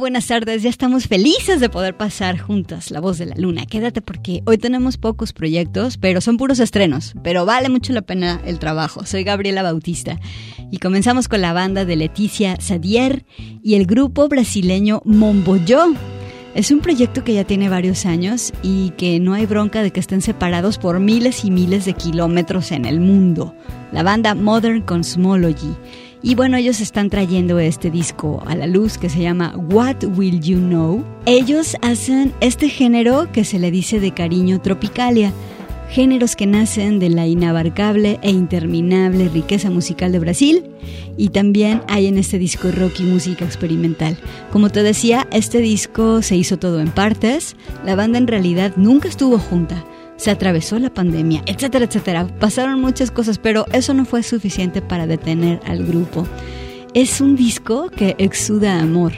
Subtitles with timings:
[0.00, 0.62] Buenas tardes.
[0.64, 3.66] Ya estamos felices de poder pasar juntas La Voz de la Luna.
[3.66, 7.14] Quédate porque hoy tenemos pocos proyectos, pero son puros estrenos.
[7.22, 9.06] Pero vale mucho la pena el trabajo.
[9.06, 10.18] Soy Gabriela Bautista
[10.72, 13.24] y comenzamos con la banda de Leticia Sadier
[13.62, 15.94] y el grupo brasileño Momboyo.
[16.54, 20.00] Es un proyecto que ya tiene varios años y que no hay bronca de que
[20.00, 23.54] estén separados por miles y miles de kilómetros en el mundo.
[23.92, 25.74] La banda Modern Cosmology.
[26.26, 30.40] Y bueno, ellos están trayendo este disco a la luz que se llama What Will
[30.40, 31.04] You Know.
[31.24, 35.32] Ellos hacen este género que se le dice de cariño tropicalia,
[35.88, 40.64] géneros que nacen de la inabarcable e interminable riqueza musical de Brasil
[41.16, 44.16] y también hay en este disco rock y música experimental.
[44.50, 49.06] Como te decía, este disco se hizo todo en partes, la banda en realidad nunca
[49.08, 49.84] estuvo junta
[50.16, 52.26] se atravesó la pandemia, etcétera, etcétera.
[52.40, 56.26] Pasaron muchas cosas, pero eso no fue suficiente para detener al grupo.
[56.94, 59.12] Es un disco que exuda amor.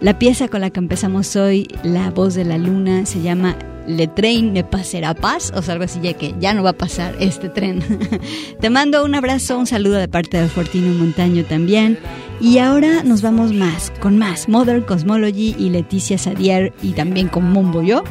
[0.00, 3.56] La pieza con la que empezamos hoy, La voz de la luna, se llama
[3.86, 7.16] Le Train me pasará paz, o algo así, ya que ya no va a pasar
[7.20, 7.82] este tren.
[8.60, 11.98] Te mando un abrazo, un saludo de parte de Fortino Montaño también.
[12.40, 17.50] Y ahora nos vamos más, con más Modern Cosmology y Leticia Sadier y también con
[17.50, 18.04] Mumbo Yo.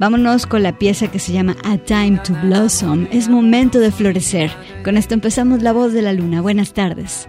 [0.00, 3.06] Vámonos con la pieza que se llama A Time to Blossom.
[3.12, 4.50] Es momento de florecer.
[4.82, 6.40] Con esto empezamos La Voz de la Luna.
[6.40, 7.28] Buenas tardes.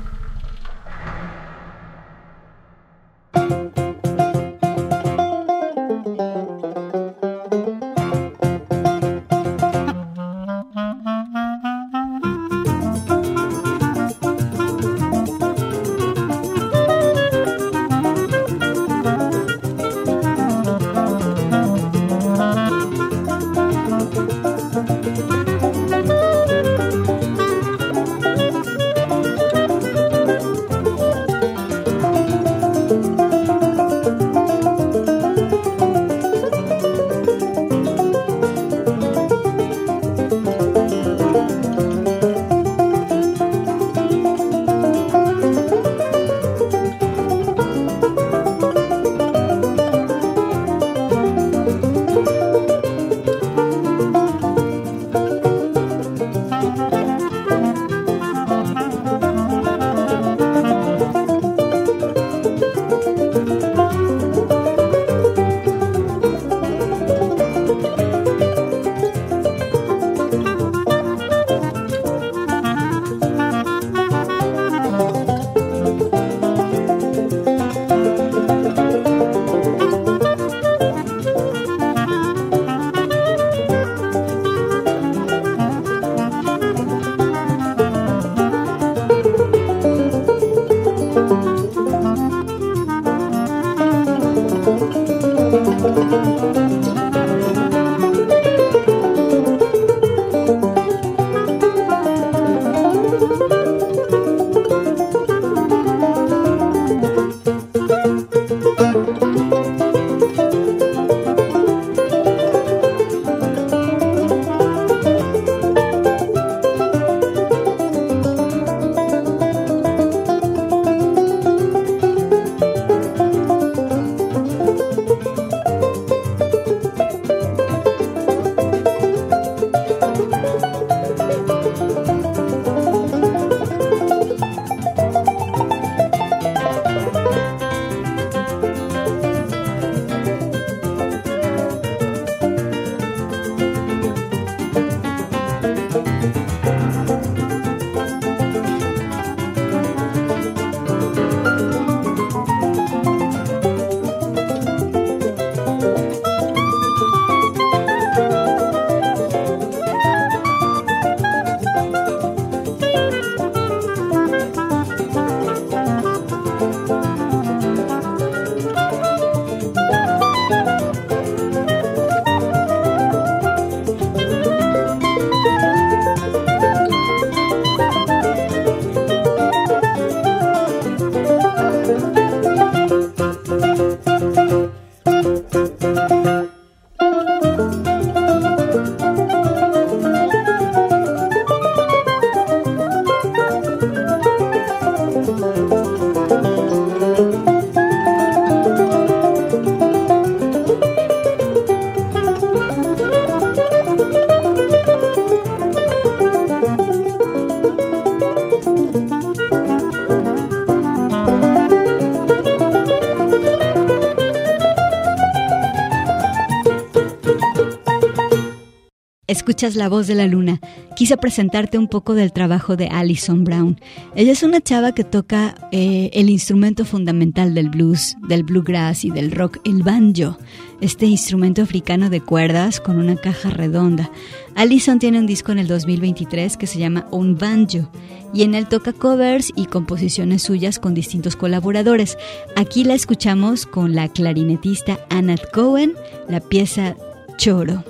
[219.31, 220.59] Escuchas la voz de la luna.
[220.93, 223.79] Quise presentarte un poco del trabajo de Alison Brown.
[224.13, 229.09] Ella es una chava que toca eh, el instrumento fundamental del blues, del bluegrass y
[229.09, 230.37] del rock, el banjo,
[230.81, 234.11] este instrumento africano de cuerdas con una caja redonda.
[234.55, 237.89] Alison tiene un disco en el 2023 que se llama Un Banjo
[238.33, 242.17] y en él toca covers y composiciones suyas con distintos colaboradores.
[242.57, 245.93] Aquí la escuchamos con la clarinetista Annette Cohen,
[246.27, 246.97] la pieza
[247.37, 247.81] Choro.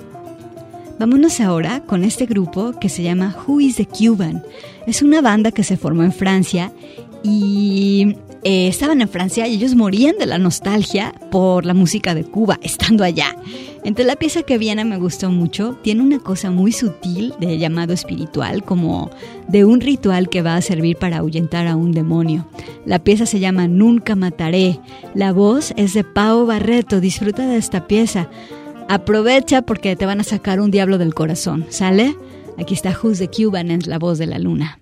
[1.02, 4.40] Vámonos ahora con este grupo que se llama Who is the Cuban.
[4.86, 6.70] Es una banda que se formó en Francia
[7.24, 12.22] y eh, estaban en Francia y ellos morían de la nostalgia por la música de
[12.22, 13.34] Cuba estando allá.
[13.82, 17.92] Entre la pieza que viene me gustó mucho, tiene una cosa muy sutil de llamado
[17.92, 19.10] espiritual, como
[19.48, 22.46] de un ritual que va a servir para ahuyentar a un demonio.
[22.86, 24.78] La pieza se llama Nunca Mataré.
[25.16, 27.00] La voz es de Pau Barreto.
[27.00, 28.28] Disfruta de esta pieza.
[28.92, 32.14] Aprovecha porque te van a sacar un diablo del corazón, ¿sale?
[32.58, 34.81] Aquí está Who's the Cuban en La Voz de la Luna.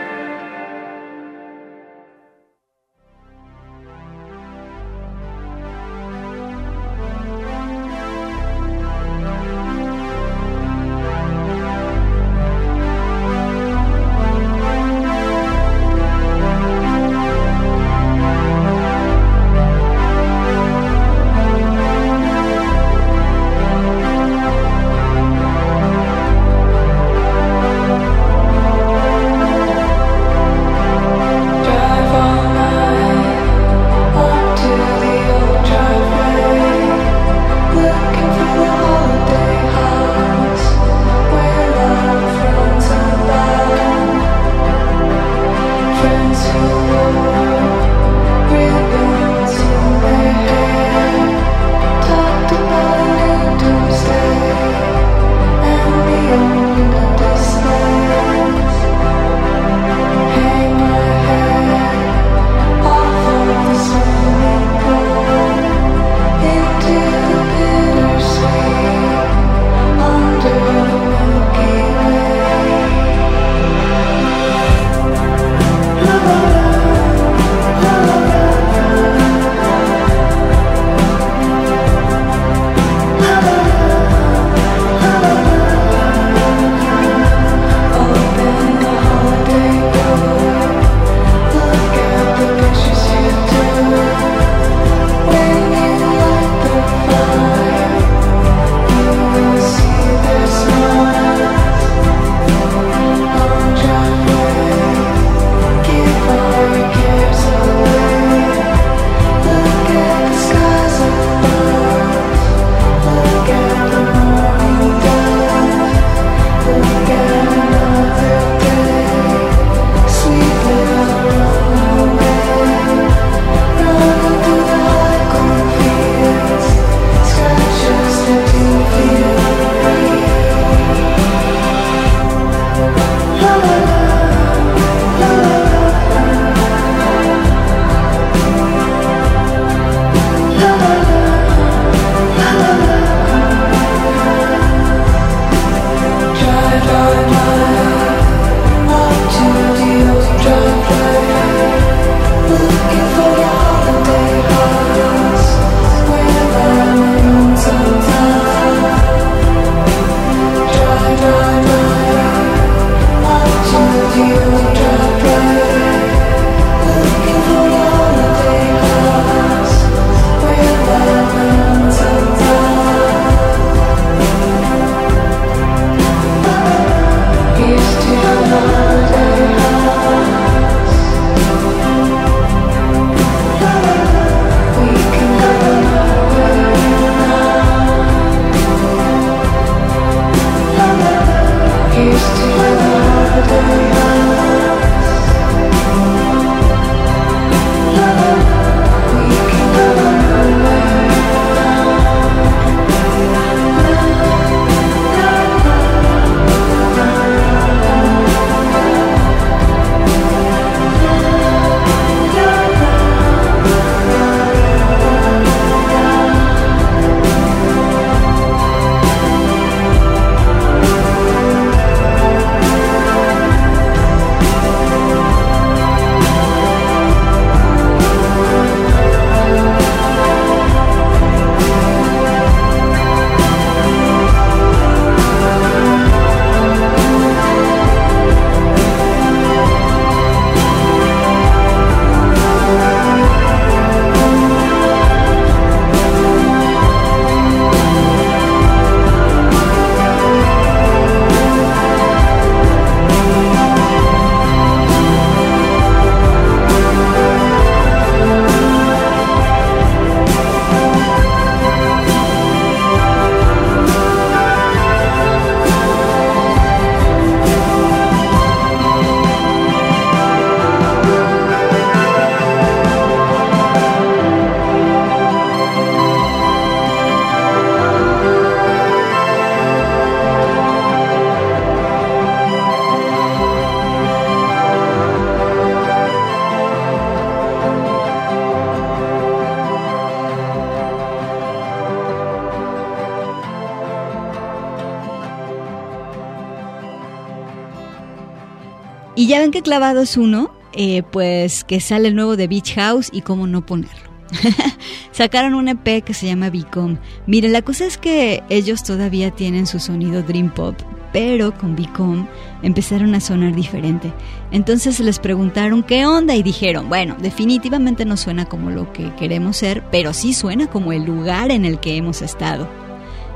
[299.51, 302.73] Y ya ven que clavado es uno, eh, pues que sale el nuevo de Beach
[302.75, 304.09] House y cómo no ponerlo.
[305.11, 306.99] Sacaron un EP que se llama Become.
[307.27, 310.75] Miren, la cosa es que ellos todavía tienen su sonido Dream Pop,
[311.11, 312.27] pero con Become
[312.63, 314.13] empezaron a sonar diferente.
[314.51, 319.57] Entonces les preguntaron qué onda y dijeron, bueno, definitivamente no suena como lo que queremos
[319.57, 322.69] ser, pero sí suena como el lugar en el que hemos estado.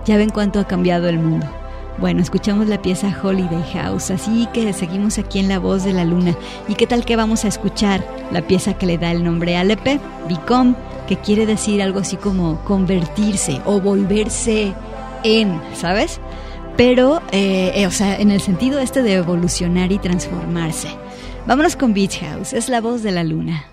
[0.05, 1.47] Ya ven cuánto ha cambiado el mundo.
[1.97, 6.03] Bueno, escuchamos la pieza Holiday House, así que seguimos aquí en La Voz de la
[6.03, 6.35] Luna.
[6.67, 9.71] ¿Y qué tal que vamos a escuchar la pieza que le da el nombre al
[9.71, 10.01] EP,
[11.07, 14.73] que quiere decir algo así como convertirse o volverse
[15.23, 16.19] en, ¿sabes?
[16.75, 20.89] Pero, eh, eh, o sea, en el sentido este de evolucionar y transformarse.
[21.47, 23.65] Vámonos con Beach House, es la voz de la luna.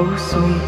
[0.00, 0.67] Oh, sweet.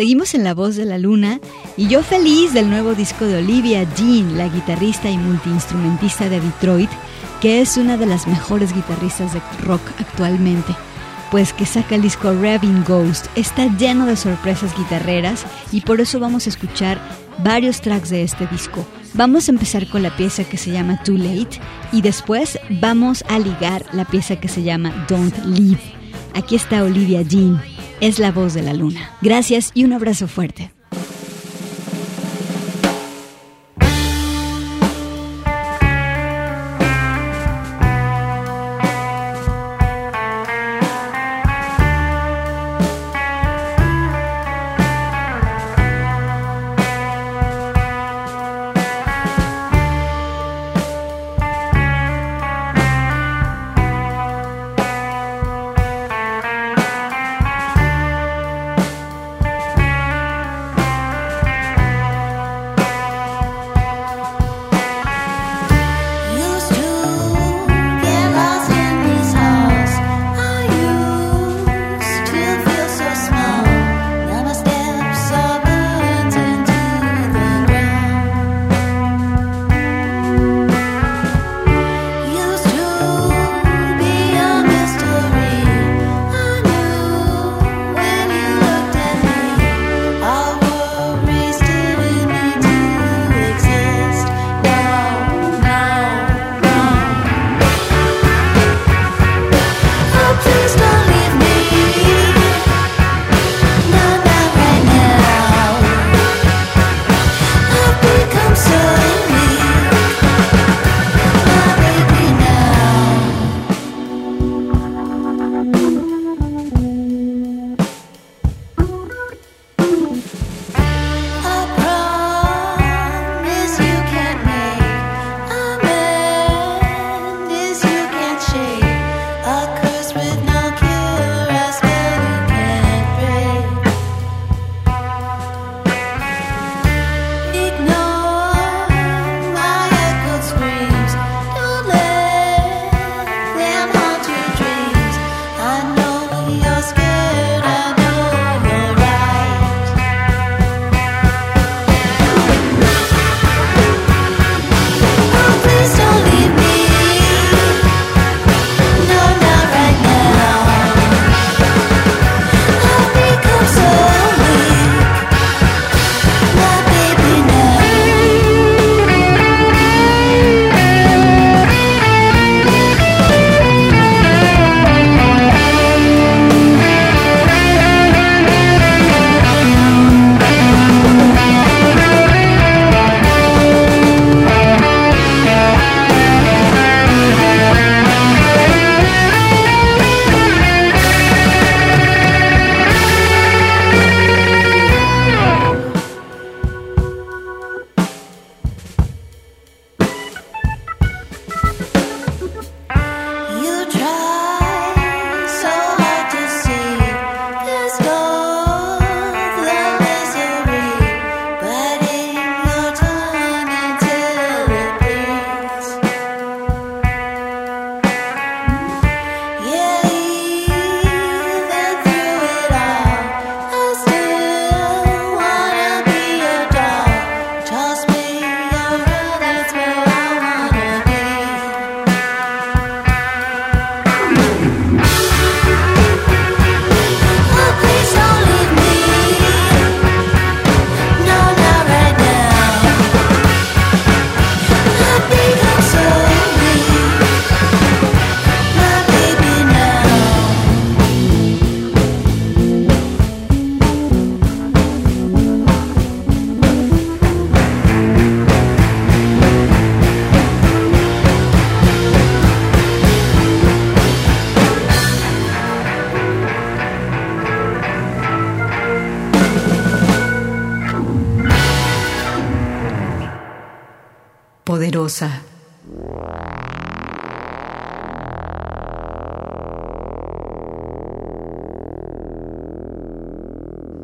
[0.00, 1.40] Seguimos en La Voz de la Luna
[1.76, 6.88] y yo feliz del nuevo disco de Olivia Jean, la guitarrista y multiinstrumentista de Detroit,
[7.42, 10.74] que es una de las mejores guitarristas de rock actualmente.
[11.30, 16.18] Pues que saca el disco Raving Ghost, está lleno de sorpresas guitarreras y por eso
[16.18, 16.98] vamos a escuchar
[17.44, 18.86] varios tracks de este disco.
[19.12, 21.60] Vamos a empezar con la pieza que se llama Too Late
[21.92, 25.82] y después vamos a ligar la pieza que se llama Don't Leave.
[26.32, 27.60] Aquí está Olivia Jean
[28.00, 29.10] es la voz de la luna.
[29.20, 30.72] Gracias y un abrazo fuerte.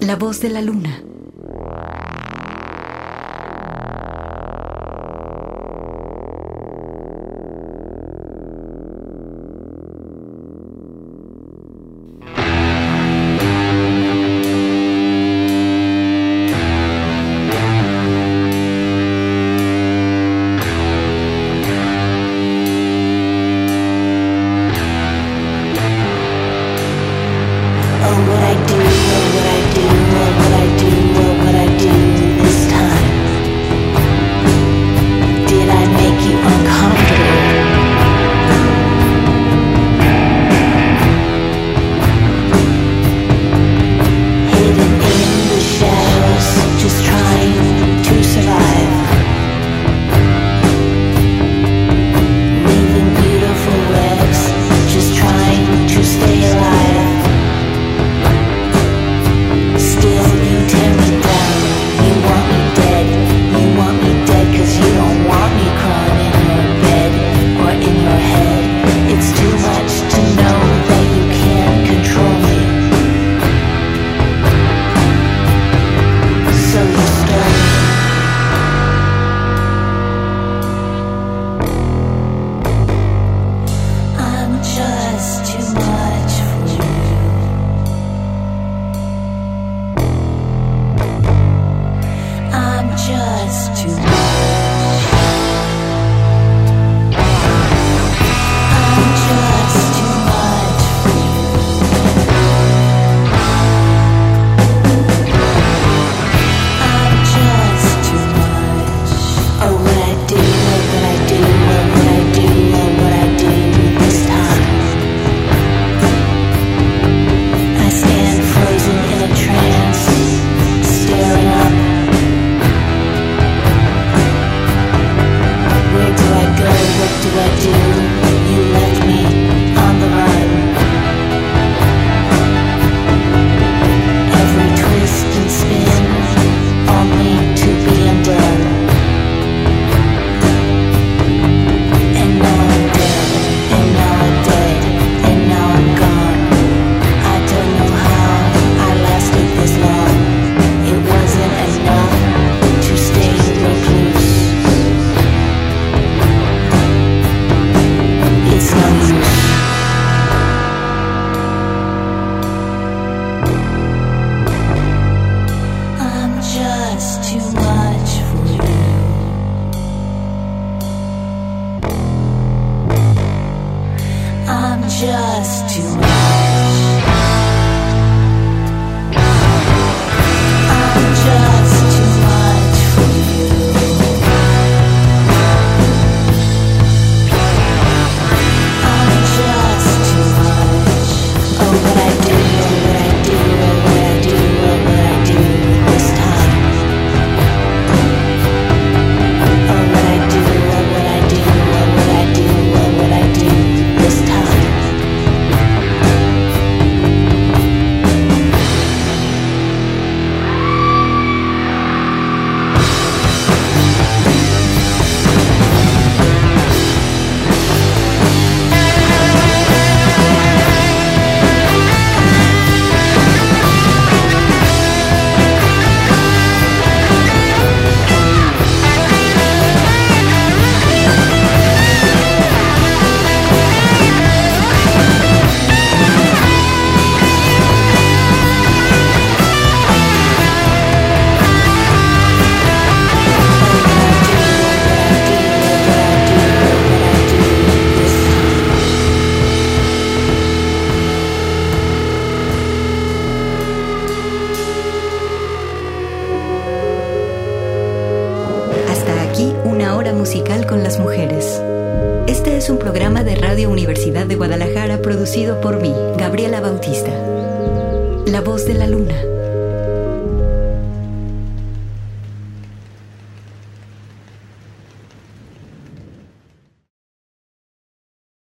[0.00, 1.02] La voz de la luna.